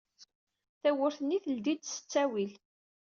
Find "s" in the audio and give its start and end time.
1.85-1.95